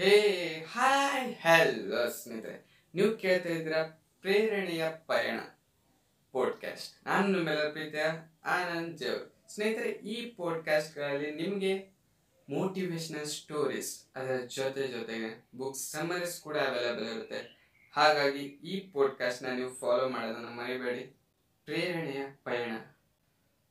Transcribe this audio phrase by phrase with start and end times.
[0.00, 5.40] ಹೇ, hi hello ಸ್ನೇಹಿತರೆ ನೀವು ಕೇಳ್ತಾ ಇದ್ದೀರಾ ಪ್ರೇರಣೆಯ ಪಯಣ
[6.32, 8.04] ಪಾಡ್ಕಾಸ್ಟ್ ನಾನು ನಿಮ್ಮೆಲ್ಲರ ಪ್ರೀತಿಯ
[8.44, 11.88] ಆನಂದ್ ಜೇವ್ ಸ್ನೇಹಿತರೆ, ಈ ಪಾಡ್ಕಾಸ್ಟ್ಗಳಲ್ಲಿ ನಿಮಗೆ
[12.50, 17.40] ಮೋಟಿವೇಶನಲ್ ಸ್ಟೋರೀಸ್ ಅದರ ಜೊತೆ ಜೊತೆಗೆ ಬುಕ್ಸ್ ಸಮರೀಸ್ ಕೂಡ ಅವೈಲೇಬಲ್ ಇರುತ್ತೆ.
[17.92, 21.20] ಹಾಗಾಗಿ ಈ ಪಾಡ್ಕಾಸ್ಟ್ನ ನೀವು ಫಾಲೋ ಮಾಡೋದನ್ನು ಮರಿಬೇಡಿ.
[21.64, 22.72] ಪ್ರೇರಣೆಯ ಪಯಣ.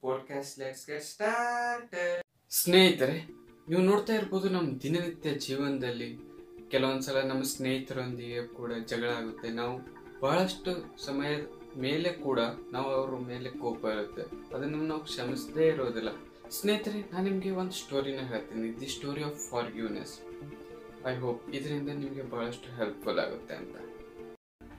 [0.02, 3.37] ಪಾಡ್ಕಾಸ್ಟ್ ಲೆಟ್ಸ್ ಗೆಟ್ ಸ್ಟಾರ್ಟ್ ಸ್ನೇಹಿತರೆ
[3.70, 6.20] ನೀವು ನೋಡ್ತಾ ಇರ್ಬೋದು ನಮ್ಮ ದಿನನಿತ್ಯ ಜೀವನದಲ್ಲಿ
[6.72, 9.50] ಕೆಲವೊಂದ್ಸಲ ನಮ್ಮ ಸ್ನೇಹಿತರೊಂದಿಗೆ ಕೂಡ ಜಗಳ ಆಗುತ್ತೆ.
[9.50, 9.80] ನಾವು
[10.20, 10.72] ಬಹಳಷ್ಟು
[11.06, 11.28] ಸಮಯ
[11.82, 12.40] ಮೇಲೆ ಕೂಡ
[12.72, 14.56] ನಾವು ಅವ್ರ ಮೇಲೆ ಕೋಪ ಇರುತ್ತೆ.
[14.56, 16.10] ಅದನ್ನು ನಾವು ಕ್ಷಮಿಸದೇ ಇರೋದಿಲ್ಲ.
[16.50, 18.80] ಸ್ನೇಹಿತರೆ, ನಾನು ನಿಮಗೆ ಒಂದು ಸ್ಟೋರಿನ ಹೇಳ್ತೀನಿ.
[18.80, 20.20] The story of for ಯೂನೆಸ್
[21.08, 23.76] I hope ಇದರಿಂದ ನಿಮಗೆ ಬಹಳಷ್ಟು ಹೆಲ್ಪ್ಫುಲ್ ಆಗುತ್ತೆ ಅಂತ.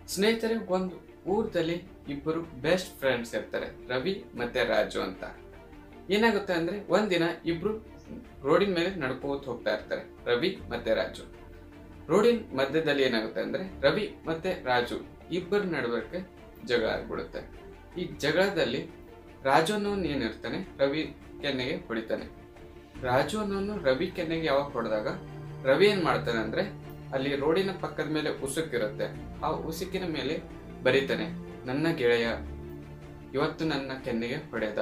[0.06, 0.96] ಸ್ನೇಹಿತರೆ, ಒಂದು
[1.26, 3.88] ಊರದಲ್ಲಿ ಇಬ್ಬರು ಬೆಸ್ಟ್ ಫ್ರೆಂಡ್ಸ್ ಇರ್ತಾರೆ.
[3.88, 5.24] ರವಿ ಮತ್ತೆ ರಾಜು ಅಂತ.
[6.10, 7.97] ಏನಾಗುತ್ತೆ ಅಂದ್ರೆ, ಒಂದಿನ ಇಬ್ರು
[8.46, 11.24] ರೋಡಿನ ಮೇಲೆ ನಡ್ಕೋತ ಹೋಗ್ತಾ ಇರ್ತಾರೆ ರವಿ ಮತ್ತೆ ರಾಜು.
[12.08, 14.98] ರೋಡಿನ ಮಧ್ಯದಲ್ಲಿ ಏನಾಗುತ್ತೆ ಅಂದ್ರೆ ರವಿ ಮತ್ತೆ ರಾಜು
[15.38, 16.18] ಇಬ್ಬರ ನಡುವಕ್ಕೆ
[16.66, 17.40] ಜಗಳ ಆಗ್ಬಿಡುತ್ತೆ.
[18.00, 18.80] ಈ ಜಗಳದಲ್ಲಿ
[19.44, 21.02] ರಾಜು ಅನ್ನೋನು ಏನಿರ್ತಾನೆ ರವಿ
[21.42, 22.26] ಕೆನ್ನೆಗೆ ಹೊಡಿತಾನೆ.
[23.02, 25.08] ರಾಜು ಅನ್ನೋನು ರವಿ ಕೆನ್ನೆಗೆ ಯಾವಾಗ ಹೊಡೆದಾಗ
[25.66, 26.62] ರವಿ ಏನ್ ಮಾಡ್ತಾನೆ ಅಂದ್ರೆ
[27.14, 29.06] ಅಲ್ಲಿ ರೋಡಿನ ಪಕ್ಕದ ಮೇಲೆ ಉಸುಕಿರುತ್ತೆ.
[29.44, 30.34] ಆ ಉಸುಕಿನ ಮೇಲೆ
[30.82, 31.26] ಬರೀತಾನೆ,
[31.66, 32.26] ನನ್ನ ಗೆಳೆಯ,
[33.34, 34.78] ಇವತ್ತು ನನ್ನ ಕೆನ್ನೆಗೆ ಹೊಡೆದ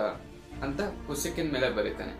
[0.64, 2.14] ಅಂತ ಉಸುಕಿನ ಮೇಲೆ ಬರೀತಾನೆ.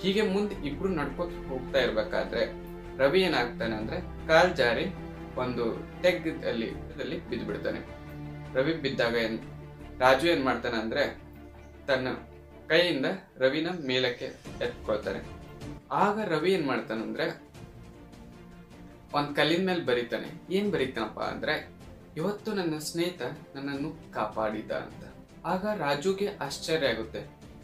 [0.00, 2.42] ಹೀಗೆ ಮುಂದೆ ಇಬ್ರು ನಡ್ಕೋತ ಹೋಗ್ತಾ ಇರ್ಬೇಕಾದ್ರೆ
[2.98, 4.86] ರವಿ ಏನಾಗ್ತಾನೆ ಅಂದ್ರೆ ಕಾಲ್ ಜಾರಿ
[5.36, 5.64] ಒಂದು
[6.02, 7.80] ಟೆಗ್ ಅಲ್ಲಿ ಅಲ್ಲಿ ಬಿದ್ದು ಬಿಡ್ತಾನೆ
[8.54, 9.38] ರವಿ ಬಿದ್ದಾಗ ಏನ್
[10.00, 11.02] ರಾಜು ಏನ್ ಮಾಡ್ತಾನೆ ಅಂದ್ರೆ
[11.86, 12.08] ತನ್ನ
[12.68, 13.06] ಕೈಯಿಂದ
[13.38, 14.24] ರವಿನ ಮೇಲಕ್ಕೆ
[14.64, 15.20] ಎತ್ಕೊಳ್ತಾನೆ.
[15.90, 17.26] ಆಗ ರವಿ ಏನ್ ಮಾಡ್ತಾನಂದ್ರೆ
[19.14, 20.54] ಒಂದ್ ಕಲ್ಲಿನ ಮೇಲೆ ಬರೀತಾನೆ.
[20.54, 21.54] ಏನ್ ಬರೀತಾನಪ್ಪ ಅಂದ್ರೆ
[22.16, 23.22] ಇವತ್ತು ನನ್ನ ಸ್ನೇಹಿತ
[23.54, 25.02] ನನ್ನನ್ನು ಕಾಪಾಡಿದ ಅಂತ.
[25.44, 27.20] ಆಗ ರಾಜುಗೆ ಆಶ್ಚರ್ಯ ಆಗುತ್ತೆ.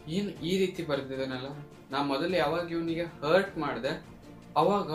[0.08, 1.48] ಏನ್ ಈ ರೀತಿ ಬರೆದಿದ್ದಾನಲ್ಲ?
[1.90, 3.92] ನಾ ಮೊದಲು ಯಾವಾಗ ಇವನಿಗೆ ಹರ್ಟ್ ಮಾಡಿದೆ,
[4.56, 4.90] ಅವಾಗ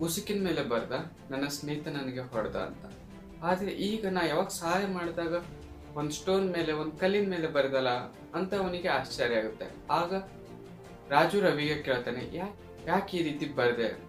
[0.00, 0.92] ಉಸುಕಿನ ಮೇಲೆ ಬರೆದ,
[1.30, 2.84] ನನ್ನ ಸ್ನೇಹಿತ ನನಗೆ ಹೊಡೆದ ಅಂತ.
[3.42, 5.34] ಆದ್ರೆ ಈಗ ನಾ ಯಾವಾಗ ಸಹಾಯ ಮಾಡಿದಾಗ
[5.96, 7.88] ಒಂದು ಸ್ಟೋನ್ ಮೇಲೆ, ಒಂದು ಕಲ್ಲಿನ ಮೇಲೆ ಬರೆದಲ್ಲ
[8.38, 9.66] ಅಂತ ಅವನಿಗೆ ಆಶ್ಚರ್ಯ ಆಗುತ್ತೆ.
[9.90, 10.12] ಆಗ
[11.10, 14.05] ರಾಜು ರವಿಗೆ ಕೇಳ್ತಾನೆ ಯಾಕೆ ಯಾಕೆ ಈ ರೀತಿ ಬರ್ದೆ?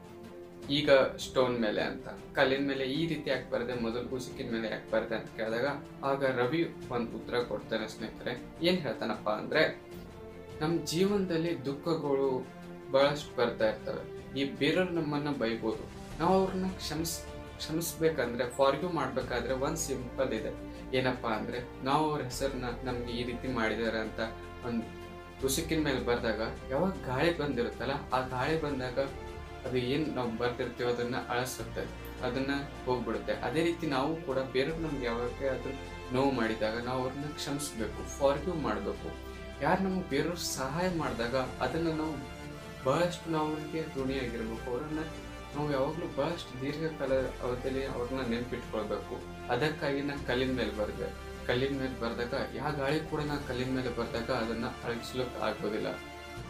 [0.69, 2.07] ಈಗ ಸ್ಟೋನ್ ಮೇಲೆ ಅಂತ.
[2.07, 5.65] ಕಲ್ಲಿನ ಮೇಲೆ ಈ ರೀತಿ ಯಾಕೆ ಬರದೆ, ಮೊದಲು ಕುಸುಕಿನ ಮೇಲೆ ಯಾಕೆ ಬರದೆ ಅಂತ ಕೇಳಿದಾಗ,
[6.03, 8.65] ಆಗ ರವಿ ಒಂದು ಉತ್ತರ ಕೊಡ್ತಾನೆ ಸ್ನೇಹಿತರೆ.
[8.65, 9.81] ಏನ್ ಹೇಳ್ತಾನಪ್ಪ ಅಂದ್ರೆ
[10.61, 12.47] ನಮ್ಮ ಜೀವನದಲ್ಲಿ ದುಃಖಗಳು
[12.91, 14.17] ಬಹಳಷ್ಟು ಬರ್ತಾ ಇರ್ತವೆ.
[14.39, 15.91] ಈ ಬೇರೆಯವ್ರು ನಮ್ಮನ್ನ ಬೈಬೋದು.
[16.19, 17.21] ನಾವು ಅವ್ರನ್ನ ಕ್ಷಮಿಸ್,
[17.57, 20.67] ಕ್ಷಮಿಸ್ಬೇಕಂದ್ರೆ ಫಾರ್ಗ್ಯೂ ಮಾಡ್ಬೇಕಾದ್ರೆ ಒಂದು ಸಿಂಪಲ್ ಇದೆ.
[20.97, 24.19] ಏನಪ್ಪಾ ಅಂದ್ರೆ, ನಾವು ಅವ್ರ ಹೆಸರನ್ನ ನಮ್ಗೆ ಈ ರೀತಿ ಮಾಡಿದಾರೆ ಅಂತ
[24.65, 24.85] ಒಂದು
[25.45, 28.99] ಉಸುಕಿನ ಮೇಲೆ ಬರ್ದಾಗ, ಯಾವಾಗ ಗಾಳಿ ಬಂದಿರುತ್ತಲ್ಲ, ಆ ಗಾಳಿ ಬಂದಾಗ
[29.65, 31.83] ಅದು ಏನ್ ನಾವು ಬರ್ತಿರ್ತೀವೋ ಅದನ್ನ ಅಳಿಸುತ್ತೆ,
[32.27, 32.53] ಅದನ್ನ
[32.85, 33.33] ಹೋಗ್ಬಿಡುತ್ತೆ.
[33.47, 35.71] ಅದೇ ರೀತಿ ನಾವು ಕೂಡ ಬೇರೆಯವ್ರು ನಮ್ಗೆ ಯಾವಾಗ ಅದು
[36.15, 39.09] ನೋವು ಮಾಡಿದಾಗ ನಾವು ಅವ್ರನ್ನ ಕ್ಷಮಿಸ್ಬೇಕು ಫಾರ್ಗ್ಯೂ ಮಾಡಬೇಕು.
[39.61, 42.15] ಯಾರು ನಮ್ಗೆ ಬೇರೆಯವ್ರು ಸಹಾಯ ಮಾಡಿದಾಗ ಅದನ್ನ ನಾವು
[42.85, 44.67] ಬಹಳಷ್ಟು ನಾವು ಅವ್ರಿಗೆ ಋಣಿಯಾಗಿರ್ಬೇಕು.
[44.71, 45.01] ಅವ್ರನ್ನ
[45.55, 47.13] ನಾವು ಯಾವಾಗಲೂ ಬಹಳಷ್ಟು ದೀರ್ಘಕಾಲ
[47.45, 49.15] ಅವಧಿಯಲ್ಲಿ ಅವ್ರನ್ನ ನೆನ್ಪಿಟ್ಕೊಳ್ಬೇಕು.
[49.53, 51.09] ಅದಕ್ಕಾಗಿ ನಾನು ಕಲ್ಲಿನ ಮೇಲೆ ಬರ್ದೆ.
[51.47, 55.89] ಕಲ್ಲಿನ ಮೇಲೆ ಬರ್ದಾಗ ಯಾವ ಗಾಳಿ ಕೂಡ ನಾ ಕಲ್ಲಿನ ಮೇಲೆ ಬರೆದಾಗ ಅದನ್ನ ಅಳಿಸ್ಲಿಕ್ಕೆ ಆಗೋದಿಲ್ಲ.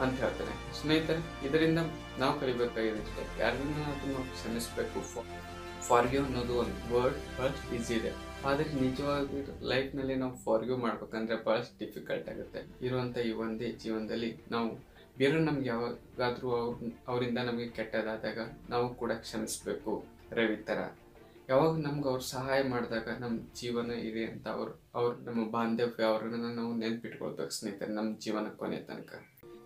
[0.04, 0.54] ಅಂತ ಹೇಳ್ತಾನೆ.
[0.80, 1.80] ಸ್ನೇಹಿತರೆ, ಇದರಿಂದ
[2.22, 5.02] ನಾವು ಕಲಿಬೇಕಾಗಿದೆ ಇಷ್ಟೇ ಯಾರನ್ನ ಅದನ್ನು ಕ್ಷಮಿಸ್ಬೇಕು?
[5.88, 8.12] ಫಾರ್ಗ್ಯೂ ಅನ್ನೋದು ಒಂದು ವರ್ಡ್ ಬಹಳಷ್ಟು ಈಸಿ ಇದೆ.
[8.48, 9.40] ಆದ್ರೆ ನಿಜವಾಗಿ
[9.72, 12.62] ಲೈಫ್ನಲ್ಲಿ ನಾವು ಫಾರ್ಗ್ಯೂ ಮಾಡ್ಬೇಕಂದ್ರೆ ಬಹಳಷ್ಟು ಡಿಫಿಕಲ್ಟ್ ಆಗುತ್ತೆ.
[12.88, 14.70] ಇರುವಂತ ಈ ಒಂದೇ ಜೀವನದಲ್ಲಿ ನಾವು
[15.20, 18.40] ಬೇರೆ ನಮ್ಗೆ ಯಾವಾಗಾದ್ರೂ ಅವ್ರ, ಅವರಿಂದ ನಮಗೆ ಕೆಟ್ಟದಾದಾಗ
[18.74, 19.94] ನಾವು ಕೂಡ ಕ್ಷಮಿಸ್ಬೇಕು.
[20.40, 20.80] ರವಿ ಥರ
[21.50, 26.72] ಯಾವಾಗ ನಮ್ಗೆ ಅವ್ರು ಸಹಾಯ ಮಾಡಿದಾಗ ನಮ್ಮ ಜೀವನ ಇದೆ ಅಂತ ಅವ್ರು ಅವ್ರು ನಮ್ಮ ಬಾಂಧವ್ಯ, ಅವ್ರನ್ನ ನಾವು
[26.76, 29.14] ನೆನ್ಪಿಟ್ಕೊಳ್ಬೇಕು ಸ್ನೇಹಿತರೆ, ನಮ್ಮ ಜೀವನ ಕೊನೆ ತನಕ.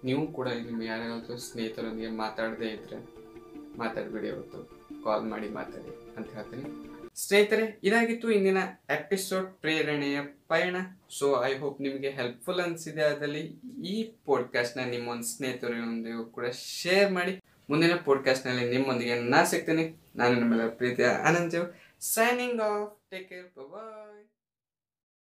[0.04, 3.22] ನೀವು ಕೂಡ ನಿಮ್ಮ ಯಾರೇನಾದರೂ ಸ್ನೇಹಿತರೊಂದಿಗೆ ಮಾತಾಡದೇ ಇದ್ರೆ
[3.78, 4.82] ಮಾತಾಡಬೇಡಿ ಅವತ್ತು.
[5.04, 6.92] ಕಾಲ್ ಮಾಡಿ ಮಾತಾಡಿ ಅಂತ ಹೇಳ್ತೀನಿ.
[7.16, 8.58] ಸ್ನೇಹಿತರೆ, ಇದಾಗಿತ್ತು ಇಂದಿನ
[8.90, 10.76] ಎಪಿಸೋಡ್ ಪ್ರೇರಣೆಯ ಪಯಣ.
[11.10, 13.40] ಸೊ ಐ ಹೋಪ್ ನಿಮಗೆ ಹೆಲ್ಪ್ಫುಲ್ ಅನಿಸಿದೆ ಅದರಲ್ಲಿ
[13.86, 17.40] ಈ ಪಾಡ್ಕಾಸ್ಟ್ನ ನಿಮ್ಮೊಂದು ಸ್ನೇಹಿತರೊಂದಿಗೂ ಕೂಡ ಶೇರ್ ಮಾಡಿ.
[17.70, 20.02] ಮುಂದಿನ ಪಾಡ್ಕಾಸ್ಟ್ನಲ್ಲಿ ನಿಮ್ಮೊಂದಿಗೆ ನಾ ಸಿಗ್ತೀನಿ.
[20.16, 24.31] ನಾನು ನಿಮ್ಮೆಲ್ಲ ಪ್ರೀತಿಯ Anand signing off take care bye